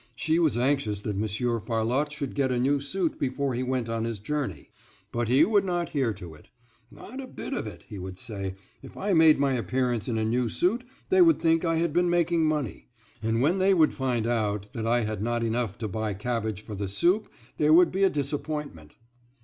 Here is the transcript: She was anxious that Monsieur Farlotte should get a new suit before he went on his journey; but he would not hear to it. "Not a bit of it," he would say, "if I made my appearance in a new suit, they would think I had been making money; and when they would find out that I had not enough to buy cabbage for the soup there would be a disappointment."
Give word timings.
She 0.15 0.39
was 0.39 0.57
anxious 0.57 1.01
that 1.01 1.15
Monsieur 1.15 1.59
Farlotte 1.59 2.11
should 2.11 2.33
get 2.33 2.51
a 2.51 2.57
new 2.57 2.79
suit 2.79 3.19
before 3.19 3.53
he 3.53 3.61
went 3.61 3.87
on 3.87 4.03
his 4.03 4.17
journey; 4.17 4.71
but 5.11 5.27
he 5.27 5.45
would 5.45 5.63
not 5.63 5.89
hear 5.91 6.11
to 6.11 6.33
it. 6.33 6.47
"Not 6.89 7.21
a 7.21 7.27
bit 7.27 7.53
of 7.53 7.67
it," 7.67 7.85
he 7.87 7.99
would 7.99 8.17
say, 8.17 8.55
"if 8.81 8.97
I 8.97 9.13
made 9.13 9.37
my 9.37 9.53
appearance 9.53 10.07
in 10.07 10.17
a 10.17 10.25
new 10.25 10.49
suit, 10.49 10.85
they 11.09 11.21
would 11.21 11.39
think 11.39 11.63
I 11.63 11.75
had 11.75 11.93
been 11.93 12.09
making 12.09 12.45
money; 12.47 12.87
and 13.21 13.43
when 13.43 13.59
they 13.59 13.75
would 13.75 13.93
find 13.93 14.25
out 14.25 14.73
that 14.73 14.87
I 14.87 15.01
had 15.01 15.21
not 15.21 15.43
enough 15.43 15.77
to 15.77 15.87
buy 15.87 16.15
cabbage 16.15 16.63
for 16.65 16.73
the 16.73 16.87
soup 16.87 17.31
there 17.59 17.71
would 17.71 17.91
be 17.91 18.01
a 18.03 18.09
disappointment." 18.09 18.95